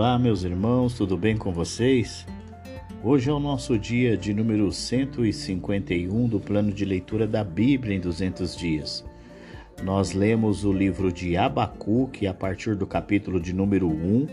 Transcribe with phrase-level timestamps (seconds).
[0.00, 2.26] Olá, meus irmãos, tudo bem com vocês?
[3.04, 8.00] Hoje é o nosso dia de número 151 do plano de leitura da Bíblia em
[8.00, 9.04] 200 dias.
[9.82, 14.26] Nós lemos o livro de Abacuque a partir do capítulo de número 1,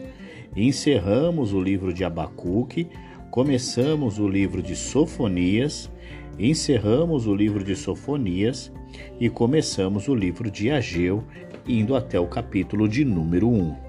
[0.56, 2.88] encerramos o livro de Abacuque,
[3.30, 5.92] começamos o livro de Sofonias,
[6.40, 8.72] encerramos o livro de Sofonias
[9.20, 11.26] e começamos o livro de Ageu,
[11.68, 13.87] indo até o capítulo de número 1.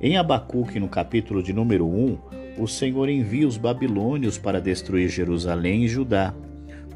[0.00, 2.18] Em Abacuque, no capítulo de número 1,
[2.56, 6.32] o Senhor envia os babilônios para destruir Jerusalém e Judá,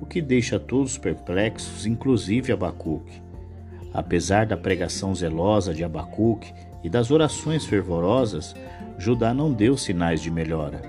[0.00, 3.20] o que deixa todos perplexos, inclusive Abacuque.
[3.92, 8.54] Apesar da pregação zelosa de Abacuque e das orações fervorosas,
[8.96, 10.80] Judá não deu sinais de melhora.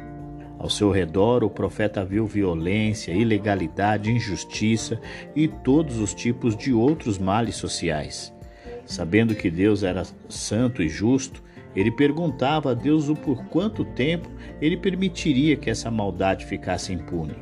[0.60, 5.02] Ao seu redor, o profeta viu violência, ilegalidade, injustiça
[5.36, 8.32] e todos os tipos de outros males sociais.
[8.86, 11.43] Sabendo que Deus era santo e justo,
[11.76, 14.30] ele perguntava a Deus o por quanto tempo
[14.62, 17.36] ele permitiria que essa maldade ficasse impune.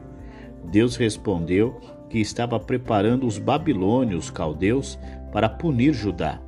[0.65, 1.79] Deus respondeu
[2.09, 4.99] que estava preparando os babilônios, os caldeus,
[5.31, 6.39] para punir Judá.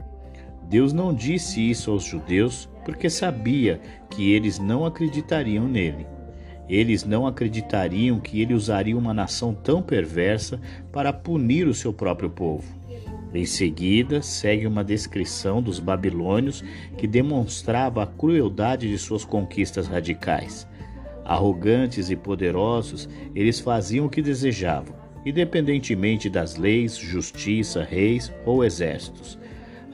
[0.69, 6.05] Deus não disse isso aos judeus porque sabia que eles não acreditariam nele.
[6.67, 10.59] Eles não acreditariam que ele usaria uma nação tão perversa
[10.91, 12.63] para punir o seu próprio povo.
[13.33, 16.63] Em seguida, segue uma descrição dos babilônios
[16.97, 20.67] que demonstrava a crueldade de suas conquistas radicais.
[21.25, 29.39] Arrogantes e poderosos, eles faziam o que desejavam, independentemente das leis, justiça, reis ou exércitos.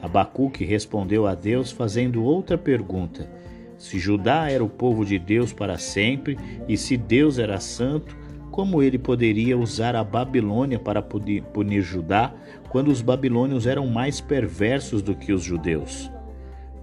[0.02, 3.30] Abacuque respondeu a Deus fazendo outra pergunta:
[3.78, 6.36] Se Judá era o povo de Deus para sempre
[6.68, 8.16] e se Deus era santo,
[8.50, 12.32] como ele poderia usar a Babilônia para punir Judá
[12.68, 16.10] quando os babilônios eram mais perversos do que os judeus?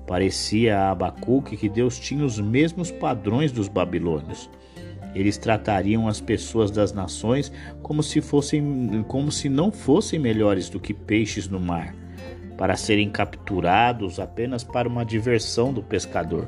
[0.07, 4.49] Parecia a Abacuque que Deus tinha os mesmos padrões dos babilônios.
[5.13, 7.51] Eles tratariam as pessoas das nações
[7.81, 11.93] como se fossem como se não fossem melhores do que peixes no mar,
[12.57, 16.47] para serem capturados apenas para uma diversão do pescador.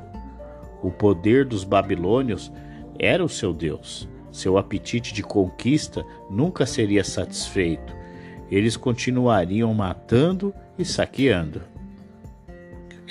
[0.81, 2.52] O poder dos babilônios
[2.97, 4.08] era o seu Deus.
[4.31, 7.95] Seu apetite de conquista nunca seria satisfeito.
[8.50, 11.62] Eles continuariam matando e saqueando.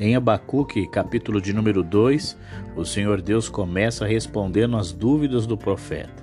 [0.01, 2.39] Em Abacuque, capítulo de número 2,
[2.77, 6.23] o Senhor Deus começa respondendo às dúvidas do profeta.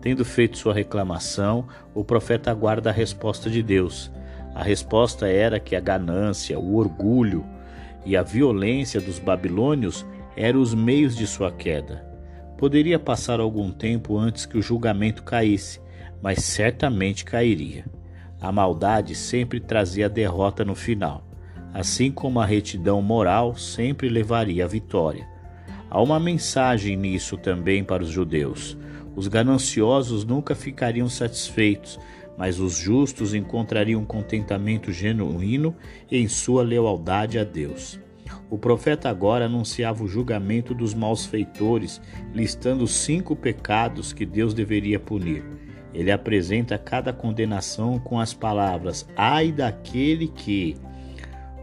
[0.00, 4.10] Tendo feito sua reclamação, o profeta aguarda a resposta de Deus.
[4.54, 7.44] A resposta era que a ganância, o orgulho
[8.04, 10.04] e a violência dos babilônios
[10.36, 12.13] eram os meios de sua queda.
[12.56, 15.80] Poderia passar algum tempo antes que o julgamento caísse,
[16.22, 17.84] mas certamente cairia.
[18.40, 21.26] A maldade sempre trazia derrota no final,
[21.72, 25.26] assim como a retidão moral sempre levaria à vitória.
[25.90, 28.76] Há uma mensagem nisso também para os judeus.
[29.16, 31.98] Os gananciosos nunca ficariam satisfeitos,
[32.36, 35.74] mas os justos encontrariam contentamento genuíno
[36.10, 38.00] em sua lealdade a Deus.
[38.50, 42.00] O profeta agora anunciava o julgamento dos malfeitores,
[42.32, 45.44] listando cinco pecados que Deus deveria punir.
[45.92, 50.76] Ele apresenta cada condenação com as palavras: Ai daquele que.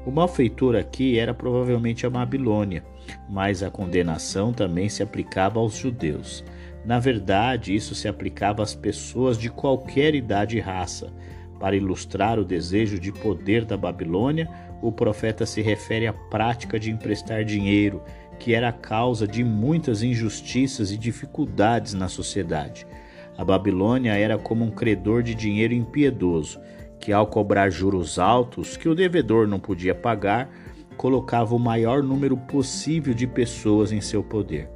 [0.06, 2.84] O malfeitor aqui era provavelmente a Babilônia,
[3.30, 6.44] mas a condenação também se aplicava aos judeus.
[6.84, 11.14] Na verdade, isso se aplicava às pessoas de qualquer idade e raça.
[11.60, 14.50] Para ilustrar o desejo de poder da Babilônia,
[14.81, 18.02] o profeta se refere à prática de emprestar dinheiro,
[18.40, 22.88] que era a causa de muitas injustiças e dificuldades na sociedade.
[23.38, 26.59] A Babilônia era como um credor de dinheiro impiedoso,
[27.00, 30.50] que ao cobrar juros altos que o devedor não podia pagar,
[30.97, 34.70] colocava o maior número possível de pessoas em seu poder.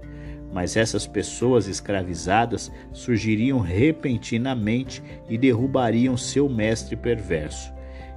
[0.52, 7.74] Mas essas pessoas escravizadas surgiriam repentinamente e derrubariam seu mestre perverso.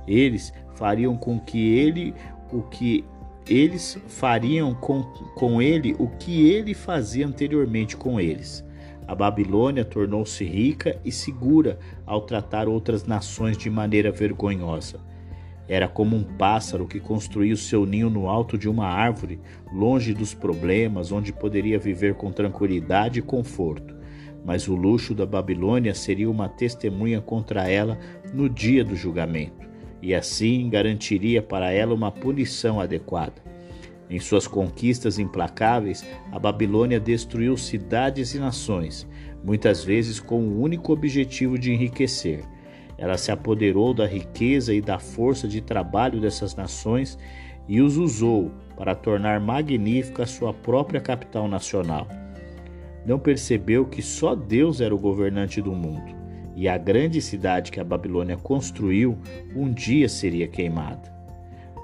[0.06, 2.14] Eles fariam com que ele
[2.52, 3.04] o que
[3.46, 5.02] eles fariam com,
[5.34, 8.64] com ele o que ele fazia anteriormente com eles.
[9.06, 15.00] A Babilônia tornou-se rica e segura ao tratar outras nações de maneira vergonhosa.
[15.66, 19.40] Era como um pássaro que construía o seu ninho no alto de uma árvore,
[19.72, 23.96] longe dos problemas, onde poderia viver com tranquilidade e conforto.
[24.44, 27.98] Mas o luxo da Babilônia seria uma testemunha contra ela
[28.32, 29.67] no dia do julgamento
[30.02, 33.42] e assim garantiria para ela uma punição adequada.
[34.10, 39.06] Em suas conquistas implacáveis, a Babilônia destruiu cidades e nações,
[39.44, 42.42] muitas vezes com o único objetivo de enriquecer.
[42.96, 47.18] Ela se apoderou da riqueza e da força de trabalho dessas nações
[47.68, 52.08] e os usou para tornar magnífica sua própria capital nacional.
[53.04, 56.17] Não percebeu que só Deus era o governante do mundo
[56.58, 59.16] e a grande cidade que a Babilônia construiu
[59.54, 61.16] um dia seria queimada.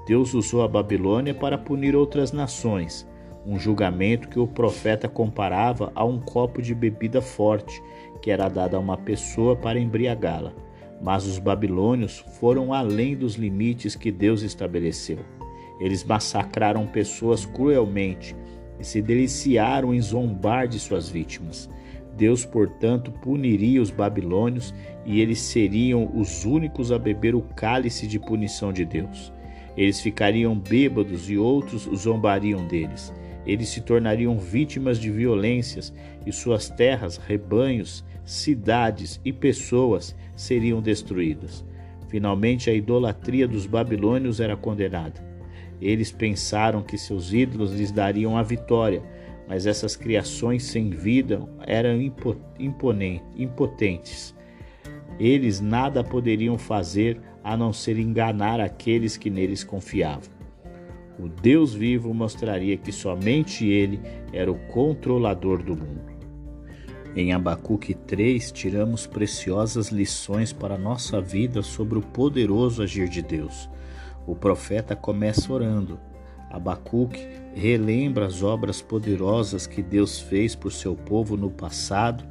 [0.05, 3.09] Deus usou a Babilônia para punir outras nações,
[3.47, 7.81] um julgamento que o profeta comparava a um copo de bebida forte
[8.21, 10.53] que era dado a uma pessoa para embriagá-la.
[11.01, 15.21] Mas os babilônios foram além dos limites que Deus estabeleceu.
[15.79, 18.35] Eles massacraram pessoas cruelmente
[18.81, 21.71] e se deliciaram em zombar de suas vítimas.
[22.17, 24.75] Deus, portanto, puniria os babilônios
[25.05, 29.33] e eles seriam os únicos a beber o cálice de punição de Deus.
[29.77, 33.13] Eles ficariam bêbados e outros zombariam deles.
[33.47, 35.93] Eles se tornariam vítimas de violências
[36.25, 41.65] e suas terras, rebanhos, cidades e pessoas seriam destruídas.
[42.09, 45.21] Finalmente, a idolatria dos babilônios era condenada.
[45.81, 49.03] Eles pensaram que seus ídolos lhes dariam a vitória,
[49.49, 52.01] mas essas criações sem vida eram
[53.39, 54.35] impotentes.
[55.19, 60.33] Eles nada poderiam fazer a não ser enganar aqueles que neles confiavam.
[61.19, 64.01] O Deus vivo mostraria que somente Ele
[64.33, 66.15] era o controlador do mundo.
[67.15, 73.23] Em Abacuque 3, tiramos preciosas lições para a nossa vida sobre o poderoso agir de
[73.23, 73.71] Deus.
[74.27, 76.01] O profeta começa orando.
[76.55, 82.25] Abacuque relembra as obras poderosas que Deus fez por seu povo no passado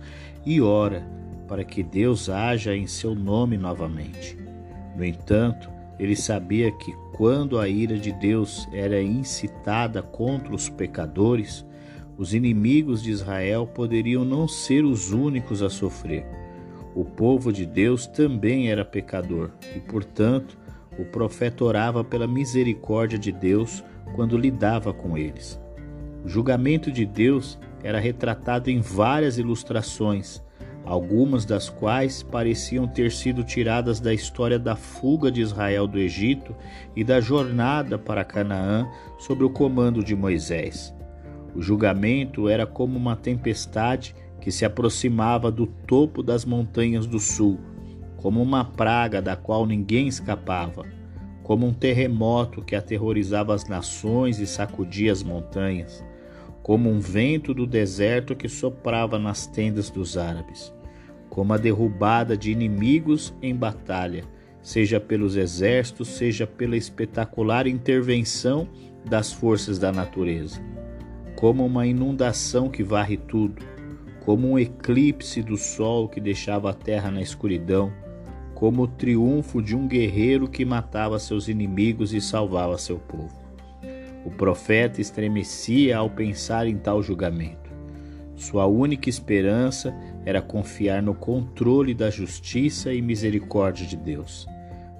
[0.46, 1.06] e ora
[1.46, 4.38] para que Deus haja em seu nome novamente.
[4.96, 11.66] No entanto, ele sabia que quando a ira de Deus era incitada contra os pecadores,
[12.18, 16.26] os inimigos de Israel poderiam não ser os únicos a sofrer.
[16.96, 20.58] O povo de Deus também era pecador e, portanto,
[20.98, 23.84] o profeta orava pela misericórdia de Deus
[24.16, 25.60] quando lidava com eles.
[26.24, 30.42] O julgamento de Deus era retratado em várias ilustrações,
[30.86, 36.56] algumas das quais pareciam ter sido tiradas da história da fuga de Israel do Egito
[36.96, 38.88] e da jornada para Canaã
[39.20, 40.94] sob o comando de Moisés.
[41.56, 47.60] O julgamento era como uma tempestade que se aproximava do topo das montanhas do sul,
[48.18, 50.86] como uma praga da qual ninguém escapava,
[51.44, 56.04] como um terremoto que aterrorizava as nações e sacudia as montanhas
[56.64, 60.74] como um vento do deserto que soprava nas tendas dos árabes,
[61.30, 64.24] como a derrubada de inimigos em batalha,
[64.62, 68.70] seja pelos exércitos, seja pela espetacular intervenção
[69.04, 70.62] das forças da natureza,
[71.36, 73.62] como uma inundação que varre tudo,
[74.24, 77.92] como um eclipse do sol que deixava a terra na escuridão,
[78.54, 83.44] como o triunfo de um guerreiro que matava seus inimigos e salvava seu povo.
[84.26, 87.72] O profeta estremecia ao pensar em tal julgamento.
[88.36, 89.94] Sua única esperança
[90.26, 94.48] era confiar no controle da justiça e misericórdia de Deus.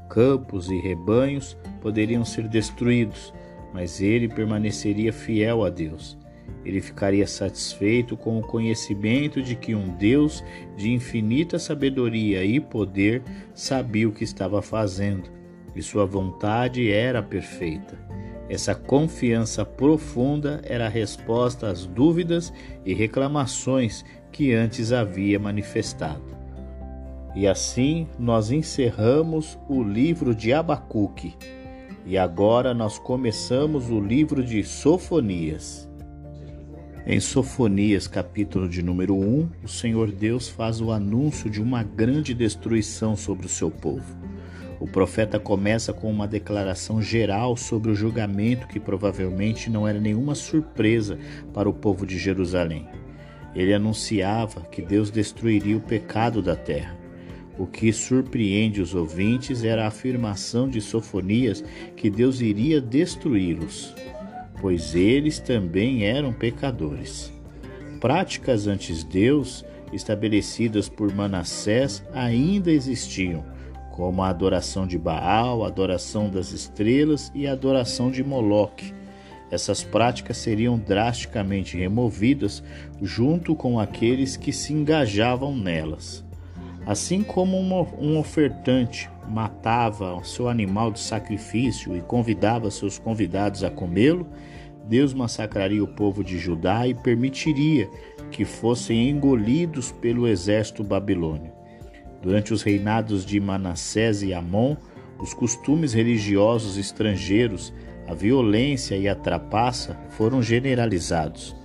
[0.10, 3.34] Campos e rebanhos poderiam ser destruídos,
[3.74, 6.18] mas ele permaneceria fiel a Deus.
[6.66, 10.44] Ele ficaria satisfeito com o conhecimento de que um Deus
[10.78, 13.22] de infinita sabedoria e poder
[13.54, 15.30] sabia o que estava fazendo,
[15.76, 17.98] e sua vontade era perfeita.
[18.50, 22.54] Essa confiança profunda era a resposta às dúvidas
[22.86, 26.34] e reclamações que antes havia manifestado.
[27.36, 31.36] E assim nós encerramos o livro de Abacuque.
[32.06, 35.90] E agora nós começamos o livro de Sofonias.
[37.06, 42.34] Em Sofonias, capítulo de número 1, o Senhor Deus faz o anúncio de uma grande
[42.34, 44.16] destruição sobre o seu povo.
[44.80, 50.34] O profeta começa com uma declaração geral sobre o julgamento que provavelmente não era nenhuma
[50.34, 51.20] surpresa
[51.54, 52.88] para o povo de Jerusalém.
[53.54, 56.98] Ele anunciava que Deus destruiria o pecado da terra.
[57.58, 61.66] O que surpreende os ouvintes era a afirmação de Sofonias
[61.98, 63.94] que Deus iria destruí-los,
[64.64, 67.34] pois eles também eram pecadores.
[68.00, 73.44] Práticas antes Deus, estabelecidas por Manassés, ainda existiam
[73.92, 78.94] como a adoração de Baal, a adoração das estrelas e a adoração de Moloque.
[79.52, 82.64] Essas práticas seriam drasticamente removidas
[83.02, 86.24] junto com aqueles que se engajavam nelas.
[86.86, 94.28] Assim como um ofertante matava seu animal de sacrifício e convidava seus convidados a comê-lo,
[94.86, 97.90] Deus massacraria o povo de Judá e permitiria
[98.30, 101.54] que fossem engolidos pelo exército babilônio.
[102.22, 104.76] Durante os reinados de Manassés e Amon,
[105.20, 107.74] os costumes religiosos estrangeiros
[108.06, 111.56] A violência e a trapaça foram generalizados.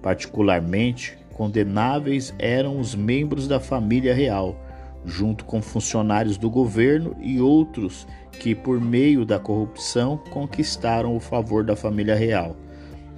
[0.00, 4.56] Particularmente, condenáveis eram os membros da família real,
[5.04, 8.06] junto com funcionários do governo e outros
[8.38, 12.56] que, por meio da corrupção, conquistaram o favor da família real.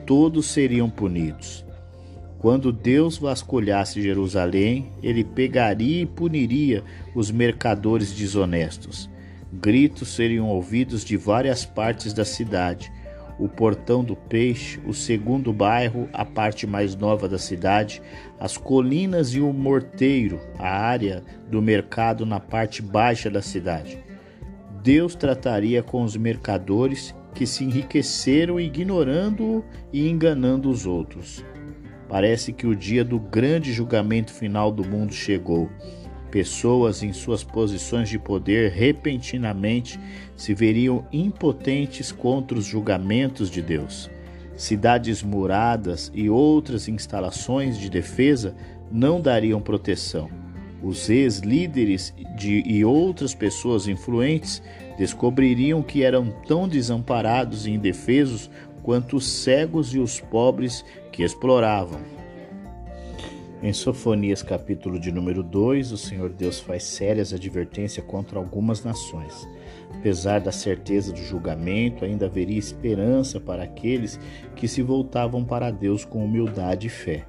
[0.06, 1.64] Todos seriam punidos.
[2.38, 9.08] Quando Deus vasculhasse Jerusalém, ele pegaria e puniria os mercadores desonestos.
[9.50, 12.92] Gritos seriam ouvidos de várias partes da cidade.
[13.38, 18.00] O Portão do Peixe, o segundo bairro, a parte mais nova da cidade,
[18.38, 23.98] as colinas e o morteiro, a área do mercado na parte baixa da cidade.
[24.82, 31.44] Deus trataria com os mercadores que se enriqueceram ignorando-o e enganando os outros.
[32.08, 35.68] Parece que o dia do grande julgamento final do mundo chegou.
[36.34, 40.00] Pessoas em suas posições de poder repentinamente
[40.36, 44.10] se veriam impotentes contra os julgamentos de Deus.
[44.56, 48.52] Cidades muradas e outras instalações de defesa
[48.90, 50.28] não dariam proteção.
[50.82, 52.12] Os ex-líderes
[52.42, 54.60] e outras pessoas influentes
[54.98, 58.50] descobririam que eram tão desamparados e indefesos
[58.82, 62.00] quanto os cegos e os pobres que exploravam.
[63.64, 69.48] Em Sofonias, capítulo de número 2, o Senhor Deus faz sérias advertências contra algumas nações.
[69.90, 74.20] Apesar da certeza do julgamento, ainda haveria esperança para aqueles
[74.54, 77.24] que se voltavam para Deus com humildade e fé.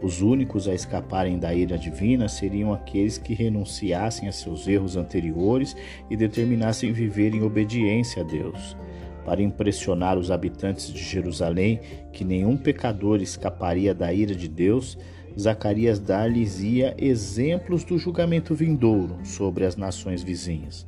[0.00, 5.74] Os únicos a escaparem da ira divina seriam aqueles que renunciassem a seus erros anteriores
[6.08, 8.76] e determinassem viver em obediência a Deus
[9.24, 11.80] para impressionar os habitantes de Jerusalém
[12.12, 14.98] que nenhum pecador escaparia da ira de Deus,
[15.38, 20.86] Zacarias dar-lhes-ia exemplos do julgamento vindouro sobre as nações vizinhas.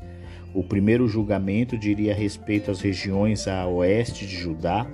[0.54, 4.86] O primeiro julgamento diria respeito às regiões a oeste de Judá.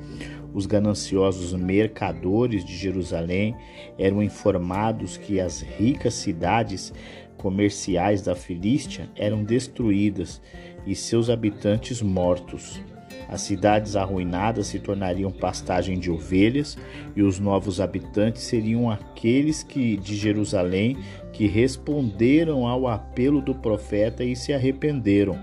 [0.55, 3.55] Os gananciosos mercadores de Jerusalém
[3.99, 6.93] eram informados que as ricas cidades
[7.37, 10.41] comerciais da Filístia eram destruídas
[10.87, 12.81] e seus habitantes mortos.
[13.29, 16.77] As cidades arruinadas se tornariam pastagem de ovelhas,
[17.15, 20.97] e os novos habitantes seriam aqueles que de Jerusalém
[21.33, 25.39] que responderam ao apelo do profeta e se arrependeram.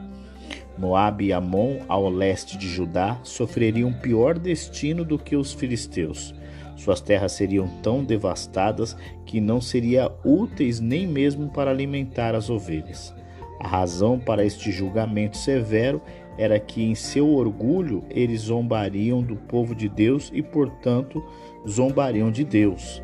[0.77, 6.36] Moabe e Amon, ao leste de Judá, sofreriam pior destino do que os filisteus.
[6.75, 8.95] Suas terras seriam tão devastadas
[9.25, 13.15] que não seriam úteis nem mesmo para alimentar as ovelhas.
[13.59, 16.00] A razão para este julgamento severo
[16.38, 21.24] era que em seu orgulho eles zombariam do povo de Deus e, portanto,
[21.67, 23.01] zombariam de Deus.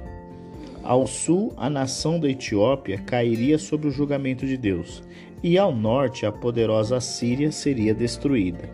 [0.84, 5.02] Ao sul, a nação da Etiópia cairia sob o julgamento de Deus,
[5.42, 8.70] e ao norte, a poderosa Síria seria destruída.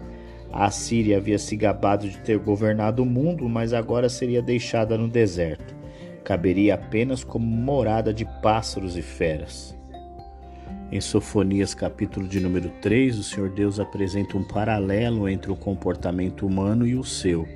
[0.52, 5.08] A Síria havia se gabado de ter governado o mundo, mas agora seria deixada no
[5.08, 5.76] deserto.
[6.24, 9.79] Caberia apenas como morada de pássaros e feras.
[10.92, 16.48] Em Sofonias, capítulo de número 3, o Senhor Deus apresenta um paralelo entre o comportamento
[16.48, 17.48] humano e o seu.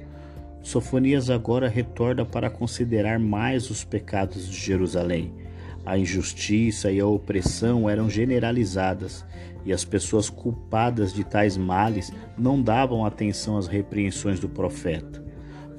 [0.61, 5.33] Sofonias agora retorna para considerar mais os pecados de Jerusalém.
[5.85, 9.25] A injustiça e a opressão eram generalizadas,
[9.65, 15.23] e as pessoas culpadas de tais males não davam atenção às repreensões do profeta.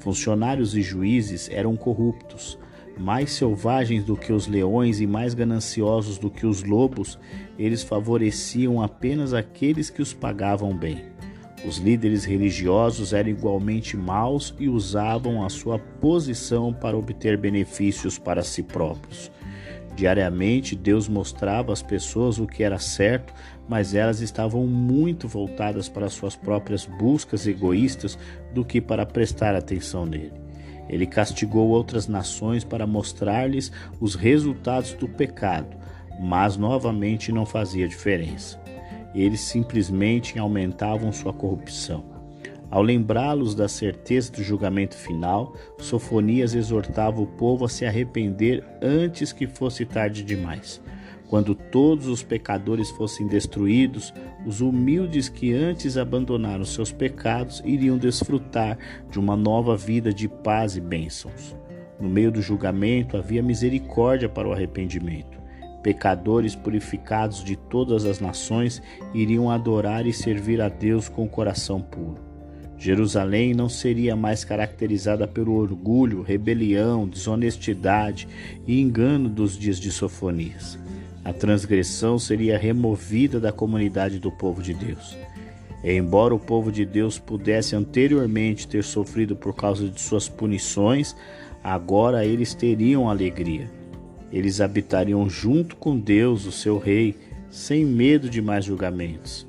[0.00, 2.58] Funcionários e juízes eram corruptos,
[2.98, 7.18] mais selvagens do que os leões e mais gananciosos do que os lobos,
[7.58, 11.04] eles favoreciam apenas aqueles que os pagavam bem.
[11.66, 18.42] Os líderes religiosos eram igualmente maus e usavam a sua posição para obter benefícios para
[18.42, 19.30] si próprios.
[19.96, 23.32] Diariamente, Deus mostrava às pessoas o que era certo,
[23.68, 28.18] mas elas estavam muito voltadas para suas próprias buscas egoístas
[28.52, 30.43] do que para prestar atenção nele.
[30.88, 35.76] Ele castigou outras nações para mostrar-lhes os resultados do pecado,
[36.20, 38.60] mas novamente não fazia diferença.
[39.14, 42.04] Eles simplesmente aumentavam sua corrupção.
[42.70, 49.32] Ao lembrá-los da certeza do julgamento final, Sofonias exortava o povo a se arrepender antes
[49.32, 50.80] que fosse tarde demais.
[51.28, 54.12] Quando todos os pecadores fossem destruídos,
[54.46, 58.78] os humildes que antes abandonaram seus pecados iriam desfrutar
[59.10, 61.56] de uma nova vida de paz e bênçãos.
[61.98, 65.42] No meio do julgamento havia misericórdia para o arrependimento.
[65.82, 71.80] Pecadores purificados de todas as nações iriam adorar e servir a Deus com o coração
[71.80, 72.22] puro.
[72.76, 78.28] Jerusalém não seria mais caracterizada pelo orgulho, rebelião, desonestidade
[78.66, 80.78] e engano dos dias de Sofonias.
[81.24, 85.16] A transgressão seria removida da comunidade do povo de Deus.
[85.82, 91.16] Embora o povo de Deus pudesse anteriormente ter sofrido por causa de suas punições,
[91.62, 93.70] agora eles teriam alegria.
[94.30, 97.16] Eles habitariam junto com Deus, o seu Rei,
[97.50, 99.46] sem medo de mais julgamentos.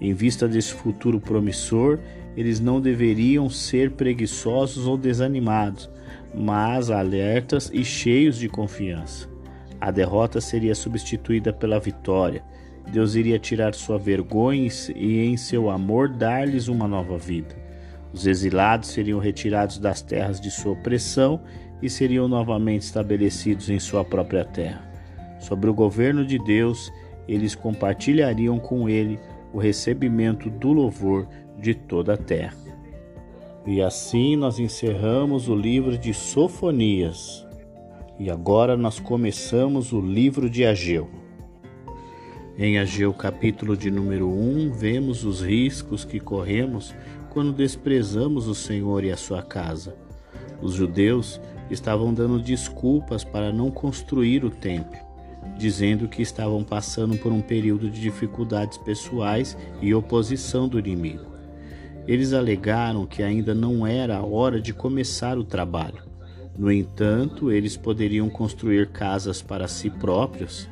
[0.00, 1.98] Em vista desse futuro promissor,
[2.36, 5.90] eles não deveriam ser preguiçosos ou desanimados,
[6.34, 9.28] mas alertas e cheios de confiança.
[9.80, 12.42] A derrota seria substituída pela vitória.
[12.90, 17.54] Deus iria tirar sua vergonha e, em seu amor, dar-lhes uma nova vida.
[18.12, 21.40] Os exilados seriam retirados das terras de sua opressão
[21.82, 24.82] e seriam novamente estabelecidos em sua própria terra.
[25.38, 26.90] Sobre o governo de Deus,
[27.28, 29.20] eles compartilhariam com ele
[29.52, 32.56] o recebimento do louvor de toda a terra.
[33.66, 37.47] E assim nós encerramos o livro de Sofonias.
[38.18, 41.08] E agora nós começamos o livro de Ageu.
[42.58, 46.92] Em Ageu, capítulo de número 1, vemos os riscos que corremos
[47.30, 49.94] quando desprezamos o Senhor e a sua casa.
[50.60, 54.98] Os judeus estavam dando desculpas para não construir o templo,
[55.56, 61.26] dizendo que estavam passando por um período de dificuldades pessoais e oposição do inimigo.
[62.04, 66.07] Eles alegaram que ainda não era a hora de começar o trabalho.
[66.58, 70.68] No entanto, eles poderiam construir casas para si próprios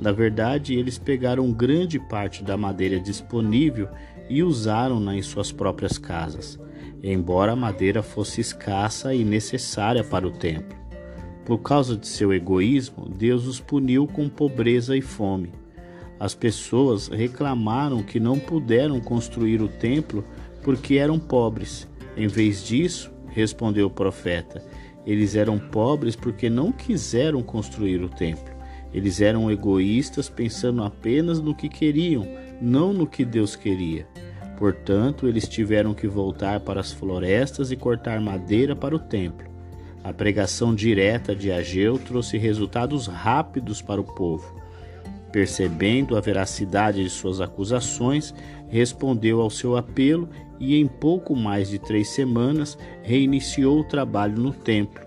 [0.00, 3.88] na verdade, eles pegaram grande parte da madeira disponível
[4.28, 6.58] e usaram-na em suas próprias casas,
[7.02, 10.76] embora a madeira fosse escassa e necessária para o templo.
[11.44, 15.52] Por causa de seu egoísmo, Deus os puniu com pobreza e fome.
[16.18, 20.24] As pessoas reclamaram que não puderam construir o templo
[20.62, 21.86] porque eram pobres.
[22.16, 24.64] Em vez disso, respondeu o profeta,
[25.06, 28.54] eles eram pobres porque não quiseram construir o templo.
[28.92, 32.26] Eles eram egoístas, pensando apenas no que queriam,
[32.60, 34.06] não no que Deus queria.
[34.56, 39.48] Portanto, eles tiveram que voltar para as florestas e cortar madeira para o templo.
[40.02, 44.62] A pregação direta de Ageu trouxe resultados rápidos para o povo.
[45.34, 48.32] Percebendo a veracidade de suas acusações,
[48.68, 50.28] respondeu ao seu apelo
[50.60, 55.04] e, em pouco mais de três semanas, reiniciou o trabalho no templo.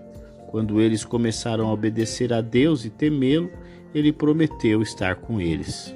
[0.50, 3.50] Quando eles começaram a obedecer a Deus e temê-lo,
[3.94, 5.94] ele prometeu estar com eles.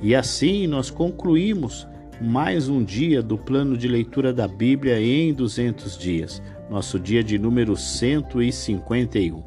[0.00, 1.86] E assim nós concluímos
[2.22, 7.38] mais um dia do plano de leitura da Bíblia em 200 dias, nosso dia de
[7.38, 9.42] número 151.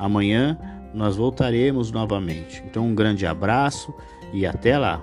[0.00, 0.58] Amanhã
[0.94, 2.62] nós voltaremos novamente.
[2.66, 3.94] Então, um grande abraço
[4.32, 5.02] e até lá!